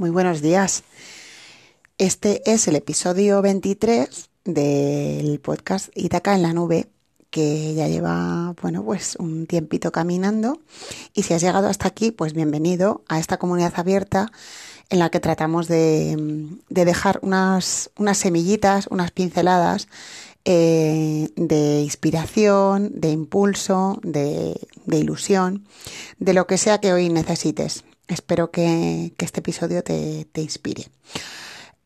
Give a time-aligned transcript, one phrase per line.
[0.00, 0.82] Muy buenos días.
[1.98, 6.88] Este es el episodio 23 del podcast Itaca en la nube,
[7.28, 10.62] que ya lleva, bueno, pues un tiempito caminando.
[11.12, 14.32] Y si has llegado hasta aquí, pues bienvenido a esta comunidad abierta
[14.88, 19.86] en la que tratamos de, dejar unas, unas semillitas, unas pinceladas
[20.46, 24.58] eh, de inspiración, de impulso, de,
[24.90, 25.66] ilusión,
[26.18, 27.84] de lo que sea que hoy necesites.
[28.10, 30.88] Espero que, este episodio te, inspire.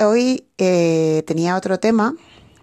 [0.00, 2.16] Hoy eh, tenía otro tema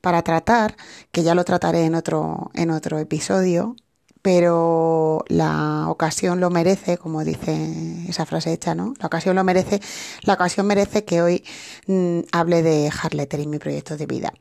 [0.00, 0.76] para tratar,
[1.10, 3.74] que ya lo trataré en otro, en otro episodio,
[4.22, 8.94] pero la ocasión lo merece, como dice esa frase hecha, ¿no?
[9.00, 9.80] La ocasión lo merece,
[10.22, 11.44] la ocasión merece que hoy
[11.88, 14.32] mm, hable de Harletter y mi proyecto de vida.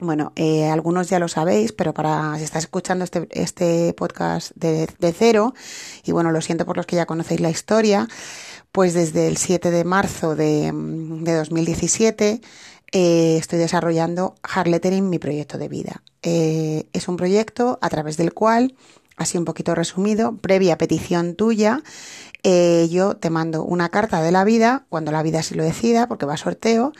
[0.00, 4.88] Bueno, eh, algunos ya lo sabéis, pero para si estás escuchando este, este podcast de,
[5.16, 5.54] cero,
[6.04, 8.08] y bueno, lo siento por los que ya conocéis la historia,
[8.72, 12.40] pues desde el 7 de marzo de, 2017
[12.92, 14.68] eh, estoy desarrollando Hard
[15.02, 16.02] mi proyecto de vida.
[16.22, 18.74] Eh, es un proyecto a través del cual,
[19.16, 21.82] así un poquito resumido, previa petición tuya,
[22.42, 26.26] yo te mando una carta de la vida, cuando la vida se lo decida, porque
[26.26, 26.92] va a sorteo,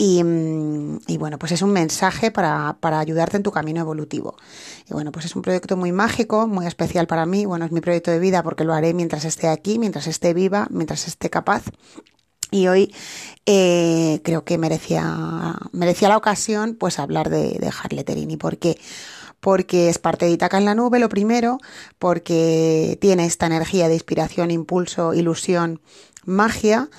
[0.00, 4.36] Mm, y, bueno, pues es un mensaje para, ayudarte en tu camino evolutivo.
[4.88, 7.44] Y bueno, pues es un proyecto muy mágico, muy especial para mí.
[7.44, 10.68] Bueno, es mi proyecto de vida porque lo haré mientras esté aquí, mientras esté viva,
[10.70, 11.64] mientras esté capaz.
[12.50, 12.94] Y hoy
[13.46, 18.36] eh, creo que merecía, merecía la ocasión pues hablar de, de Harleterini.
[18.36, 18.78] ¿Por qué?
[19.38, 21.58] Porque es parte de Itaca en la nube, lo primero,
[21.98, 25.80] porque tiene esta energía de inspiración, impulso, ilusión,
[26.24, 26.90] magia,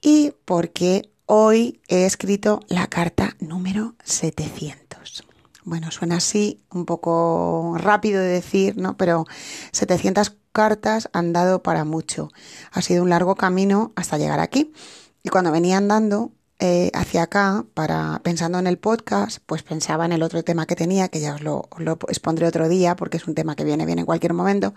[0.00, 5.24] y porque Hoy he escrito la carta número 700.
[5.64, 8.98] Bueno, suena así un poco rápido de decir, ¿no?
[8.98, 9.24] Pero
[9.72, 12.30] 700 cartas han dado para mucho.
[12.72, 14.74] Ha sido un largo camino hasta llegar aquí.
[15.22, 20.12] Y cuando venía andando eh, hacia acá, para pensando en el podcast, pues pensaba en
[20.12, 23.16] el otro tema que tenía, que ya os lo, os lo expondré otro día, porque
[23.16, 24.74] es un tema que viene bien en cualquier momento.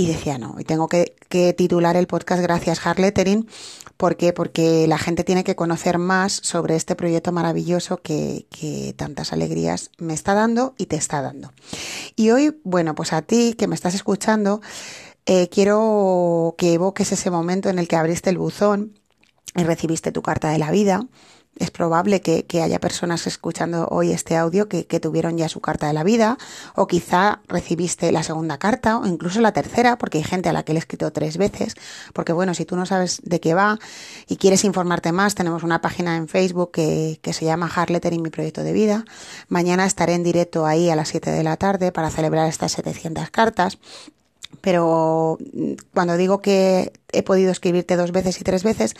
[0.00, 1.14] Y decía, no, y tengo que,
[1.58, 3.46] titular el podcast Gracias Harlettering.
[3.98, 4.32] ¿Por qué?
[4.32, 9.90] Porque la gente tiene que conocer más sobre este proyecto maravilloso que, que tantas alegrías
[9.98, 11.52] me está dando y te está dando.
[12.16, 14.62] Y hoy, bueno, pues a ti que me estás escuchando,
[15.26, 18.98] eh, quiero que evoques ese momento en el que abriste el buzón
[19.54, 21.06] y recibiste tu carta de la vida
[21.56, 25.92] es probable que, haya personas escuchando hoy este audio que, tuvieron ya su carta de
[25.92, 26.38] la vida,
[26.74, 30.62] o quizá recibiste la segunda carta, o incluso la tercera, porque hay gente a la
[30.62, 31.74] que le he escrito tres veces,
[32.14, 33.78] porque bueno, si tú no sabes de qué va
[34.26, 38.30] y quieres informarte más, tenemos una página en Facebook que, se llama Harletter y mi
[38.30, 39.04] proyecto de vida.
[39.48, 43.30] Mañana estaré en directo ahí a las 7 de la tarde para celebrar estas 700
[43.30, 43.78] cartas
[44.60, 48.94] pero mm, cuando digo que he podido escribirte dos veces y tres veces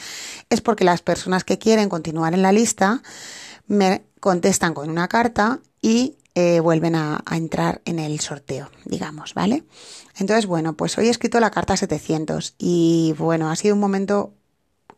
[0.48, 3.02] es porque las personas que quieren continuar en la lista
[3.66, 9.64] me contestan con una carta y eh, vuelven a, entrar en el sorteo, digamos, ¿vale?
[10.18, 14.32] Entonces, bueno, pues hoy he escrito la carta 700 y bueno, ha sido un momento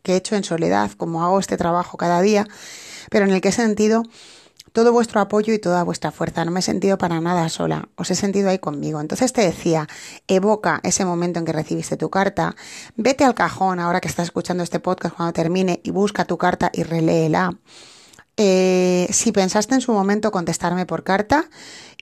[0.03, 2.47] que he hecho en soledad, como hago este trabajo cada día,
[3.11, 4.03] pero en el que he sentido
[4.73, 6.45] todo vuestro apoyo y toda vuestra fuerza.
[6.45, 9.01] No me he sentido para nada sola, os he sentido ahí conmigo.
[9.01, 9.89] Entonces te decía,
[10.27, 12.57] evoca ese momento en que recibiste tu carta,
[12.97, 16.71] vete al cajón ahora que estás escuchando este podcast cuando termine y busca tu carta
[16.73, 17.59] y reléela.
[18.37, 21.51] Eh, si pensaste en su momento contestarme por carta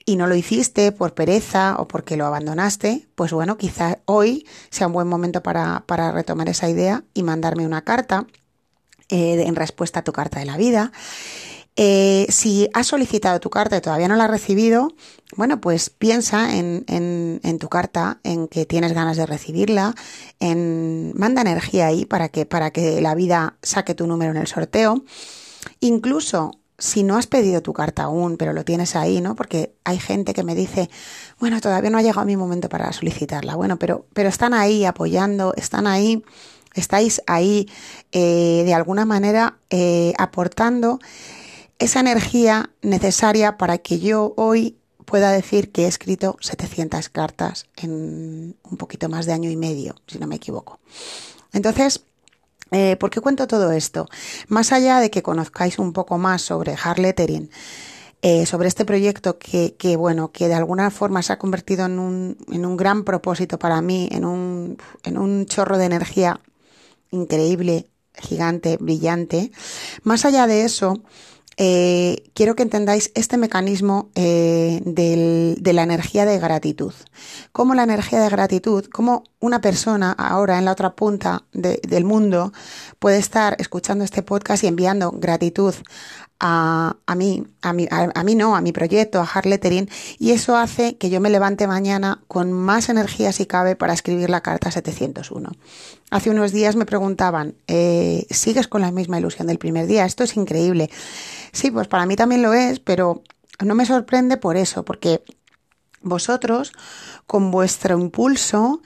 [0.05, 4.87] y no lo hiciste por pereza o porque lo abandonaste, pues bueno, quizá hoy sea
[4.87, 8.27] un buen momento para, para retomar esa idea y mandarme una carta
[9.09, 10.91] eh, en respuesta a tu carta de la vida.
[11.77, 14.89] Eh, si has solicitado tu carta y todavía no la has recibido,
[15.37, 19.95] bueno, pues piensa en, tu carta, en que tienes ganas de recibirla,
[20.39, 24.47] en manda energía ahí para que, para que la vida saque tu número en el
[24.47, 25.03] sorteo.
[25.79, 29.35] Incluso si no has pedido tu carta aún, pero lo tienes ahí, ¿no?
[29.35, 30.89] Porque hay gente que me dice,
[31.39, 33.55] bueno, todavía no ha llegado mi momento para solicitarla.
[33.55, 36.23] Bueno, pero, pero están ahí apoyando, están ahí,
[36.73, 37.69] estáis ahí
[38.11, 40.99] eh, de alguna manera eh, aportando
[41.81, 48.55] esa energía necesaria para que yo hoy pueda decir que he escrito 700 cartas en
[48.63, 50.79] un poquito más de año y medio, si no me equivoco.
[51.51, 52.05] Entonces,
[52.69, 54.07] eh, ¿por qué cuento todo esto?
[54.47, 57.49] Más allá de que conozcáis un poco más sobre hard lettering,
[58.21, 61.97] eh, sobre este proyecto que, que, bueno, que de alguna forma se ha convertido en
[61.97, 66.39] un, en un gran propósito para mí, en un, en un chorro de energía
[67.09, 69.51] increíble, gigante, brillante.
[70.03, 71.01] Más allá de eso,
[71.63, 76.91] eh, quiero que entendáis este mecanismo eh, de la energía de gratitud.
[77.51, 82.51] Cómo la energía de gratitud, cómo una persona ahora en la otra punta del mundo
[82.97, 85.75] puede estar escuchando este podcast y enviando gratitud
[86.43, 90.31] a, a, mí, a, mí, a, mí no, a mi proyecto, a Hard Lettering, y
[90.31, 94.41] eso hace que yo me levante mañana con más energía si cabe para escribir la
[94.41, 95.51] carta 701.
[96.09, 100.03] Hace unos días me preguntaban, eh, ¿sigues con la misma ilusión del primer día?
[100.03, 100.89] Esto es increíble.
[101.51, 103.21] Sí, pues para mí también lo es, pero
[103.63, 105.23] no me sorprende por eso, porque
[106.01, 106.73] vosotros,
[107.27, 108.81] con vuestro impulso,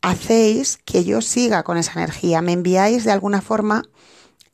[0.00, 2.40] hacéis que yo siga con esa energía.
[2.40, 3.84] Me enviáis de alguna forma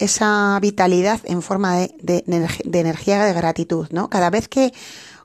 [0.01, 4.09] esa vitalidad en forma de, energía de gratitud, ¿no?
[4.09, 4.73] Cada vez que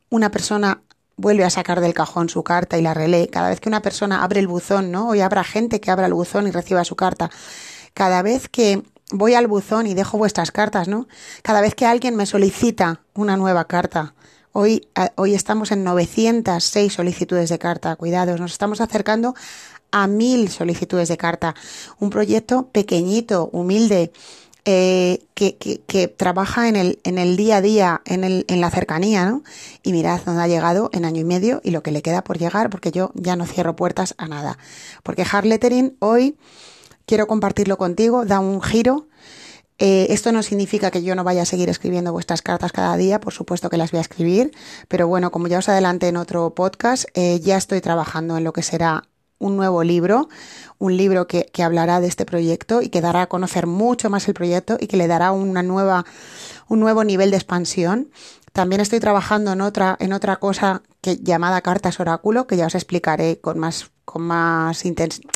[0.10, 0.82] una persona
[1.16, 4.22] vuelve a sacar del cajón su carta y la relee, cada vez que una persona
[4.22, 5.08] abre el buzón, ¿no?
[5.08, 7.32] Hoy habrá gente que abra el buzón y reciba su carta.
[7.94, 11.08] Cada vez que voy al buzón y dejo vuestras cartas, ¿no?
[11.42, 14.14] Cada vez que alguien me solicita una nueva carta.
[14.52, 17.96] Hoy, hoy estamos en 906 solicitudes de carta.
[17.96, 19.36] Cuidados, nos estamos acercando
[19.92, 21.56] a mil solicitudes de carta.
[22.00, 24.12] Un proyecto pequeñito, humilde,
[24.66, 28.72] eh, que, que, trabaja en el, en el día a día, en, el, en la
[28.72, 29.44] cercanía, ¿no?
[29.84, 32.40] Y mirad dónde ha llegado en año y medio y lo que le queda por
[32.40, 34.58] llegar, porque yo ya no cierro puertas a nada.
[35.04, 36.36] Porque Hard Lettering hoy
[37.06, 39.08] quiero compartirlo contigo, da un giro.
[39.78, 43.20] Eh, esto no significa que yo no vaya a seguir escribiendo vuestras cartas cada día,
[43.20, 44.52] por supuesto que las voy a escribir,
[44.88, 48.54] pero bueno, como ya os adelanté en otro podcast, eh, ya estoy trabajando en lo
[48.54, 49.04] que será
[49.40, 50.30] un nuevo libro,
[50.78, 54.28] un libro que, que, hablará de este proyecto y que dará a conocer mucho más
[54.28, 56.06] el proyecto y que le dará una nueva,
[56.68, 58.12] un nuevo nivel de expansión.
[58.54, 62.76] También estoy trabajando en otra, en otra cosa que, llamada cartas oráculo, que ya os
[62.76, 64.84] explicaré con más, con más,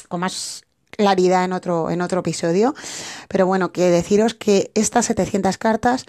[0.08, 2.76] con más claridad en otro, en otro episodio.
[3.28, 6.06] Pero bueno, que deciros que estas 700 cartas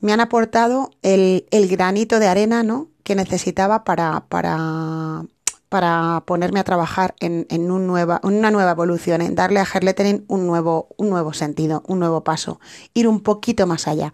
[0.00, 2.88] me han aportado el, el granito de arena, ¿no?
[3.04, 5.26] que necesitaba para, para,
[5.74, 11.10] para ponerme a trabajar en, una nueva evolución, en darle a Lettering un nuevo, un
[11.10, 12.60] nuevo sentido, un nuevo paso,
[12.94, 14.12] ir un poquito más allá.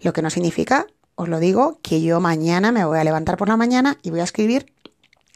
[0.00, 3.48] Lo que no significa, os lo digo, que yo mañana me voy a levantar por
[3.48, 4.72] la mañana y voy a escribir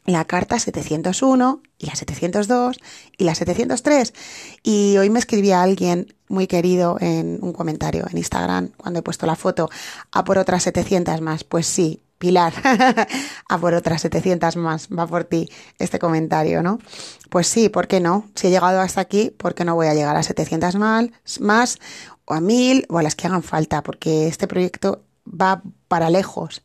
[0.07, 2.79] la carta 701 y la 702
[3.19, 4.15] y la 703.
[4.63, 9.27] Y hoy me escribía alguien muy querido en un comentario en Instagram cuando he puesto
[9.27, 9.69] la foto
[10.13, 11.45] a por otras 700 más.
[11.45, 12.53] Pues sí, Pilar,
[13.49, 15.49] a por otras 700 más, va por ti
[15.79, 16.79] este comentario, ¿no?
[17.31, 18.29] Pues sí, ¿por qué no?
[18.35, 21.11] Si he llegado hasta aquí, ¿por qué no voy a llegar a 700 más,
[21.41, 21.79] más
[22.25, 23.83] o a 1000 o a las que hagan falta?
[23.83, 26.63] Porque este proyecto va para lejos.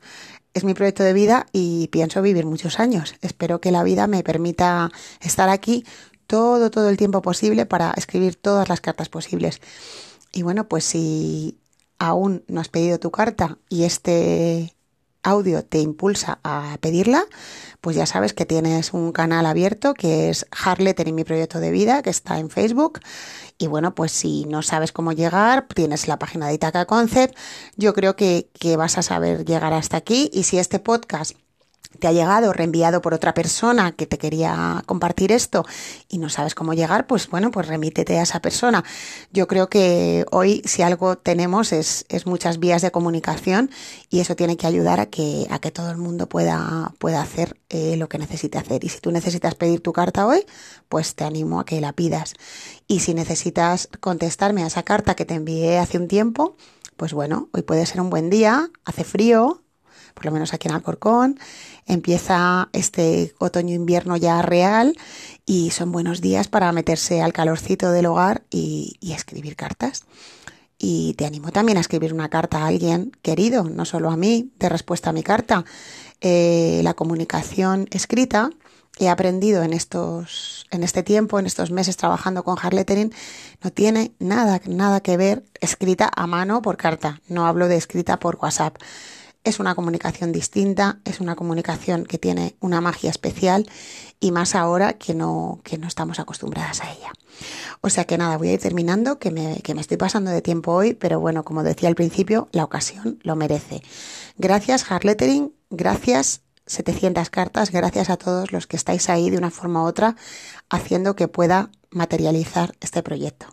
[0.54, 3.16] Es mi proyecto de vida y pienso vivir muchos años.
[3.22, 4.92] Espero que la vida me permita
[5.22, 5.86] estar aquí
[6.28, 9.62] todo, todo el tiempo posible para escribir todas las cartas posibles.
[10.32, 11.60] Y bueno, pues si
[12.00, 14.76] aún no has pedido tu carta y este
[15.24, 17.26] audio te impulsa a pedirla,
[17.82, 21.72] pues ya sabes que tienes un canal abierto que es Harletter y mi proyecto de
[21.72, 23.00] vida, que está en Facebook.
[23.58, 27.38] Y bueno, pues si no sabes cómo llegar, tienes la página de Itaca Concept.
[27.76, 30.30] Yo creo que, que vas a saber llegar hasta aquí.
[30.34, 31.34] Y si este podcast
[32.00, 35.66] te ha llegado reenviado por otra persona que te quería compartir esto
[36.10, 38.84] y no sabes cómo llegar, pues bueno, pues remítete a esa persona.
[39.32, 43.70] Yo creo que hoy si algo tenemos es, es muchas vías de comunicación
[44.10, 47.60] y eso tiene que ayudar a que, a que todo el mundo pueda, pueda hacer
[47.70, 48.84] eh, lo que necesite hacer.
[48.84, 50.46] Y si tú necesitas pedir tu carta hoy,
[50.90, 52.34] pues te animo a que la pidas.
[52.88, 56.56] Y si necesitas contestarme a esa carta que te envié hace un tiempo,
[56.98, 59.63] pues bueno, hoy puede ser un buen día, hace frío,
[60.14, 61.40] por lo menos aquí en Alcorcón.
[61.86, 64.96] Empieza este otoño-invierno ya real
[65.46, 70.04] y son buenos días para meterse al calorcito del hogar y, escribir cartas.
[70.78, 74.52] Y te animo también a escribir una carta a alguien querido, no solo a mí,
[74.60, 75.66] de respuesta a mi carta.
[76.22, 78.50] Eh, la comunicación escrita
[79.00, 83.14] he aprendido en estos, en este tiempo, en estos meses trabajando con hard lettering,
[83.64, 87.22] no tiene nada, nada que ver escrita a mano por carta.
[87.28, 88.78] No hablo de escrita por WhatsApp.
[89.44, 93.70] Es una comunicación distinta, es una comunicación que tiene una magia especial
[94.20, 97.12] y más ahora que no, que no estamos acostumbradas a ella.
[97.82, 100.42] O sea que nada, voy a ir terminando, que me, que me estoy pasando de
[100.42, 103.82] tiempo hoy, pero bueno, como decía al principio, la ocasión lo merece.
[104.38, 109.84] Gracias, Harlettering, gracias 700 cartas, gracias a todos los que estáis ahí de una forma
[109.84, 110.16] u otra
[110.70, 113.48] haciendo que pueda materializar este proyecto.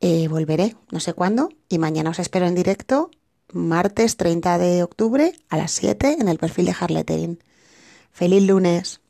[0.00, 3.10] Eh, volveré, no sé cuándo, y mañana os espero en directo
[3.52, 7.38] martes 30 de octubre a las 7 en el perfil de Harlettering.
[8.12, 9.00] ¡Feliz lunes!